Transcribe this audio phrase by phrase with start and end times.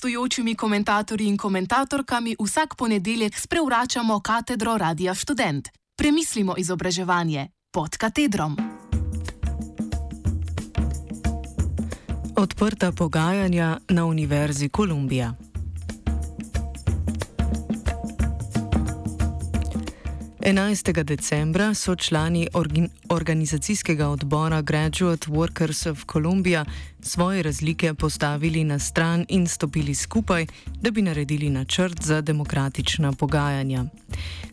[0.00, 5.68] gostujočimi komentatorji in komentatorkami vsak ponedeljek sprevračamo katedro Radia Student.
[5.96, 8.56] Premislimo izobraževanje pod katedrom.
[12.36, 15.49] Odprta pogajanja na Univerzi Kolumbija.
[20.42, 21.04] 11.
[21.04, 22.48] decembra so člani
[23.08, 26.64] organizacijskega odbora Graduate Workers of Columbia
[27.02, 30.46] svoje razlike postavili na stran in stopili skupaj,
[30.80, 33.84] da bi naredili načrt za demokratična pogajanja.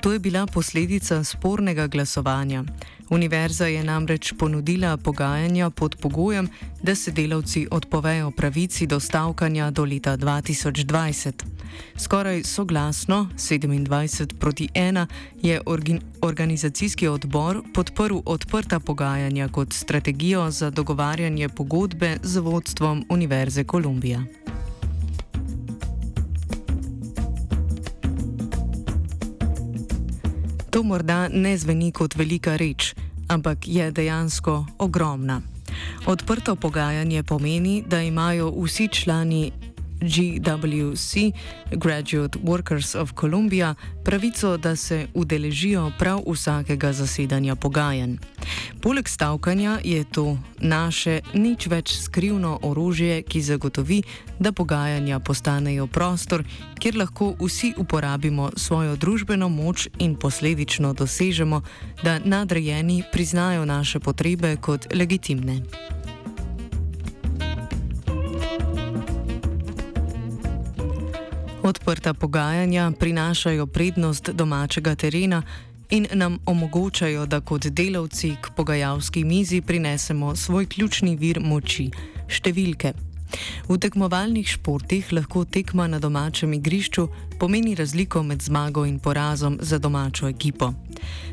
[0.00, 2.64] To je bila posledica spornega glasovanja.
[3.10, 6.48] Univerza je namreč ponudila pogajanja pod pogojem,
[6.82, 11.32] da se delavci odpovejo pravici do stavkanja do leta 2020.
[11.96, 15.06] Skoraj soglasno, 27 proti 1,
[15.42, 15.60] je
[16.22, 24.24] organizacijski odbor podprl odprta pogajanja kot strategijo za dogovarjanje pogodbe z vodstvom Univerze Kolumbija.
[30.70, 32.94] To morda ne zveni kot velika reč,
[33.28, 35.40] ampak je dejansko ogromna.
[36.06, 39.52] Odprto pogajanje pomeni, da imajo vsi člani
[40.00, 41.32] GWC,
[41.70, 48.16] Graduate Workers of Columbia, pravico, da se udeležijo prav vsakega zasedanja pogajanj.
[48.82, 54.02] Poleg stavkanja je to naše nič več skrivno orožje, ki zagotovi,
[54.38, 56.44] da pogajanja postanejo prostor,
[56.78, 61.62] kjer lahko vsi uporabimo svojo družbeno moč in posledično dosežemo,
[62.02, 65.60] da nadrejeni priznajo naše potrebe kot legitimne.
[71.62, 75.42] Odprta pogajanja prinašajo prednost domačega terena
[75.90, 81.90] in nam omogočajo, da kot delavci k pogajalski mizi prinesemo svoj ključni vir moči-
[82.36, 82.92] številke.
[83.68, 89.78] V tekmovalnih športih lahko tekma na domačem igrišču pomeni razliko med zmago in porazom za
[89.78, 90.72] domačo ekipo.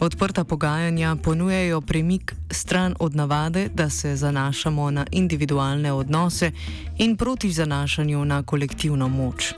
[0.00, 6.52] Odprta pogajanja ponujajo premik stran od navade, da se zanašamo na individualne odnose
[6.98, 9.54] in proti zanašanju na kolektivno moč.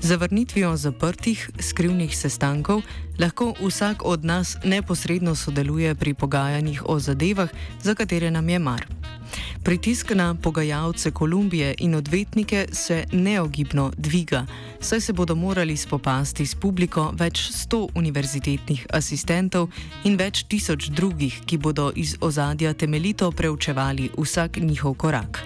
[0.00, 2.82] Zavrnitvijo zaprtih, skrivnih sestankov
[3.18, 7.48] lahko vsak od nas neposredno sodeluje pri pogajanjih o zadevah,
[7.82, 8.86] za katere nam je mar.
[9.64, 14.46] Pritisk na pogajalce Kolumbije in odvetnike se neogibno dviga,
[14.80, 19.68] saj se bodo morali spopasti s publiko več sto univerzitetnih asistentov
[20.04, 25.44] in več tisoč drugih, ki bodo iz ozadja temeljito preučevali vsak njihov korak.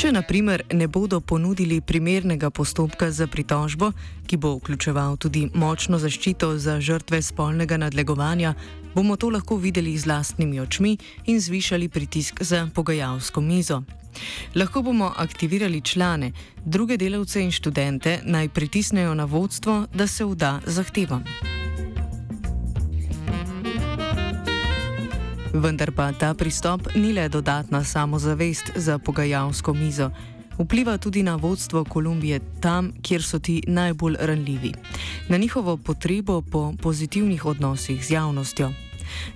[0.00, 3.90] Če naprimer ne bodo ponudili primernega postopka za pritožbo,
[4.24, 8.54] ki bo vključeval tudi močno zaščito za žrtve spolnega nadlegovanja,
[8.94, 10.94] bomo to lahko videli z lastnimi očmi
[11.26, 13.82] in zvišali pritisk za pogajalsko mizo.
[14.56, 16.32] Lahko bomo aktivirali člane,
[16.64, 21.28] druge delavce in študente naj pritisnejo na vodstvo, da se vda zahtevam.
[25.52, 30.10] Vendar pa ta pristop ni le dodatna samozavest za pogajalsko mizo.
[30.58, 34.72] Vpliva tudi na vodstvo Kolumbije tam, kjer so ti najbolj ranljivi,
[35.28, 38.72] na njihovo potrebo po pozitivnih odnosih z javnostjo.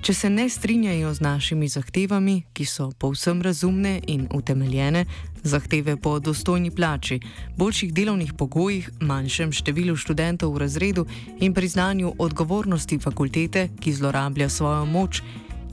[0.03, 5.05] Če se ne strinjajo z našimi zahtevami, ki so povsem razumne in utemeljene,
[5.43, 7.21] zahteve po dostojni plači,
[7.57, 11.07] boljših delovnih pogojih, manjšem številu študentov v razredu
[11.41, 15.23] in priznanju odgovornosti fakultete, ki zlorablja svojo moč,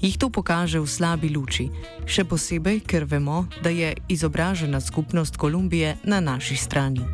[0.01, 1.69] jih to pokaže v slabi luči,
[2.05, 7.05] še posebej, ker vemo, da je izobražena skupnost Kolumbije na naši strani.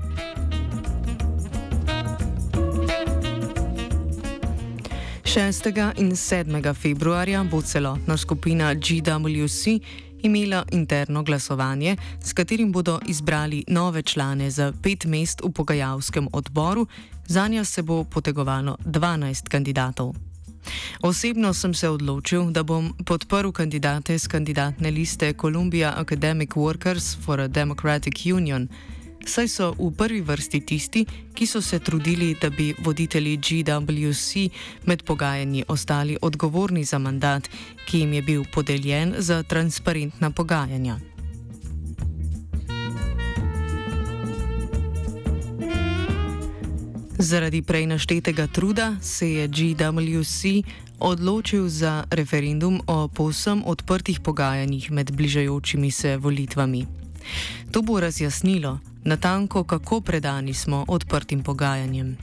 [5.28, 6.74] Šestega in 7.
[6.74, 9.80] februarja bo celotna skupina GWC
[10.24, 16.88] imela interno glasovanje, s katerim bodo izbrali nove člane za pet mest v pogajalskem odboru,
[17.28, 20.16] za njo se bo potegovalo 12 kandidatov.
[21.01, 27.39] Osebno sem se odločil, da bom podprl kandidate z kandidatne liste Columbia Academic Workers for
[27.39, 28.68] a Democratic Union,
[29.27, 34.50] saj so v prvi vrsti tisti, ki so se trudili, da bi voditelji GWC
[34.86, 37.50] med pogajanji ostali odgovorni za mandat,
[37.86, 41.17] ki jim je bil podeljen za transparentna pogajanja.
[47.19, 50.62] Zaradi prej naštetega truda se je GWC
[51.00, 56.86] odločil za referendum o povsem odprtih pogajanjih med bližajočimi se volitvami.
[57.72, 62.17] To bo razjasnilo natanko, kako predani smo odprtim pogajanjem.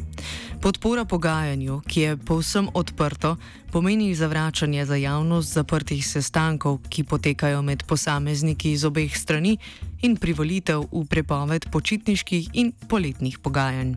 [0.60, 3.36] Podpora pogajanju, ki je povsem odprto,
[3.72, 9.58] pomeni zavračanje za javnost zaprtih sestankov, ki potekajo med posamezniki iz obeh strani
[10.02, 13.94] in privolitev v prepoved počitniških in poletnih pogajanj.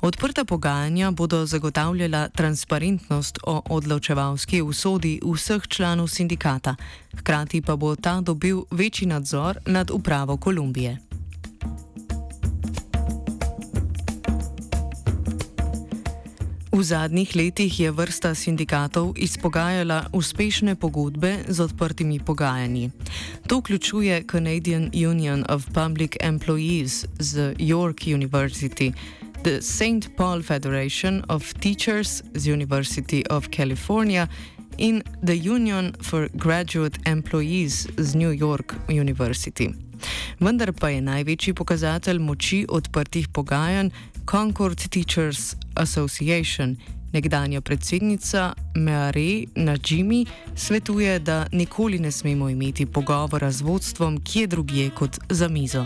[0.00, 6.74] Odprta pogajanja bodo zagotavljala transparentnost o odločevalski usodi vseh članov sindikata,
[7.18, 11.11] hkrati pa bo ta dobil večji nadzor nad upravo Kolumbije.
[16.82, 22.90] V zadnjih letih je vrsta sindikatov izpogajala uspešne pogodbe z odprtimi pogajanji.
[23.46, 28.92] To vključuje Canadian Union of Public Employees z York University,
[29.42, 30.10] the St.
[30.16, 34.26] Paul Federation of Teachers z University of California
[34.78, 39.70] in the Union for Graduate Employees z New York University.
[40.40, 43.90] Vendar pa je največji pokazatelj moči odprtih pogajanj
[44.26, 46.76] Concord Teachers Association.
[47.12, 50.26] Nekdanja predsednica Meare Najimi
[50.56, 55.84] svetuje, da nikoli ne smemo imeti pogovora z vodstvom kje drugje kot za mizo.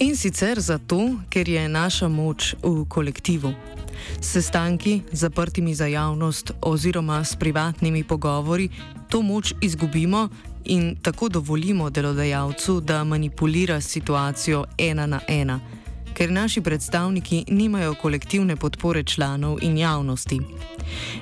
[0.00, 3.52] In sicer zato, ker je naša moč v kolektivu.
[4.20, 8.68] Sestanki, zaprtimi za javnost oziroma s privatnimi pogovori,
[9.08, 10.28] to moč izgubimo
[10.66, 15.60] in tako dovolimo delodajalcu, da manipulira situacijo ena na ena,
[16.14, 20.40] ker naši predstavniki nimajo kolektivne podpore članov in javnosti.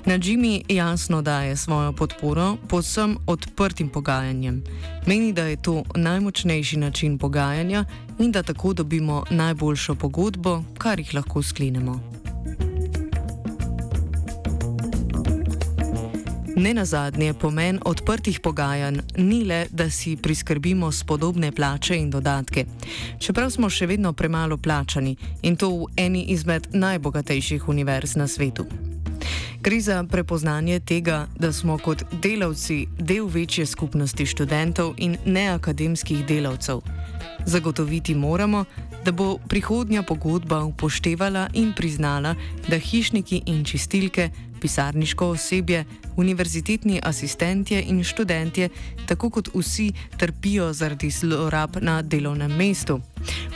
[0.04, 4.62] Nadžimi jasno daje svojo podporo posem odprtim pogajanjem.
[5.06, 7.84] Meni, da je to najmočnejši način pogajanja
[8.18, 12.23] in da tako dobimo najboljšo pogodbo, kar jih lahko sklenemo.
[16.56, 22.64] Ne na zadnje, pomen odprtih pogajanj ni le, da si priskrbimo spodobne plače in dodatke.
[23.18, 28.66] Čeprav smo še vedno premalo plačani in to v eni izmed najbogatejših univerz na svetu.
[29.64, 36.84] Gre za prepoznanje tega, da smo kot delavci del večje skupnosti študentov in neakademskih delavcev.
[37.46, 38.64] Zagotoviti moramo,
[39.04, 42.34] da bo prihodnja pogodba upoštevala in priznala,
[42.68, 44.30] da hišniki in čistilke,
[44.64, 45.84] pisarniško osebje,
[46.16, 48.68] univerzitetni asistentje in študentje,
[49.06, 53.00] tako kot vsi, trpijo zaradi zlorab na delovnem mestu.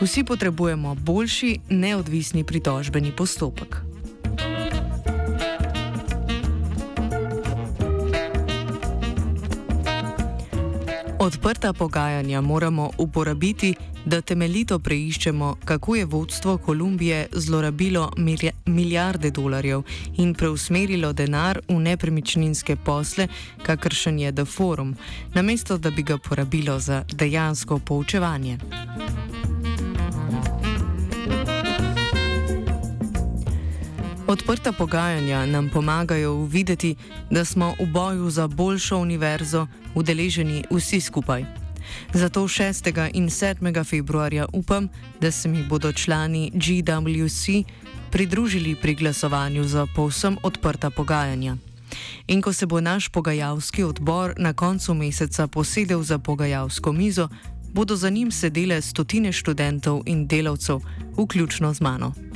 [0.01, 3.88] Vsi potrebujemo boljši, neodvisni pritožbeni postopek.
[11.29, 18.11] Odprta pogajanja moramo uporabiti, da temeljito preiščemo, kako je vodstvo Kolumbije zlorabilo
[18.67, 19.83] milijarde dolarjev
[20.17, 23.29] in preusmerilo denar v nepremičninske posle,
[23.63, 24.97] kakršen je The Forum,
[25.35, 28.59] namesto da bi ga porabilo za dejansko poučevanje.
[34.29, 36.97] Odprta pogajanja nam pomagajo uvideti,
[37.31, 41.45] da smo v boju za boljšo univerzo udeleženi vsi skupaj.
[42.15, 43.11] Zato 6.
[43.15, 43.85] in 7.
[43.85, 44.89] februarja upam,
[45.21, 47.65] da se mi bodo člani GWC
[48.11, 51.57] pridružili pri glasovanju za povsem odprta pogajanja.
[52.27, 57.29] In ko se bo naš pogajalski odbor na koncu meseca posedel za pogajalsko mizo,
[57.73, 60.81] bodo za njim sedele stotine študentov in delavcev,
[61.17, 62.28] vključno z mano.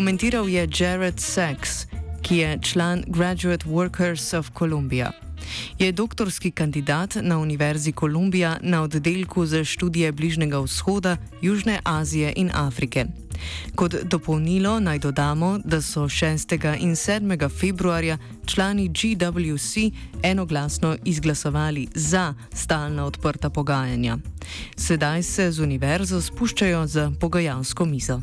[0.00, 1.84] Komentiral je Jared Sachs,
[2.22, 5.12] ki je član Graduate Workers of Columbia.
[5.78, 12.50] Je doktorski kandidat na Univerzi Kolumbija na oddelku za študije Bližnjega vzhoda, Južne Azije in
[12.54, 13.04] Afrike.
[13.74, 16.76] Kot dopolnilo naj dodamo, da so 6.
[16.80, 17.60] in 7.
[17.60, 19.92] februarja člani GWC
[20.22, 24.18] enoglasno izglasovali za stalna odprta pogajanja.
[24.76, 28.22] Sedaj se z univerzo spuščajo za pogajalsko mizo.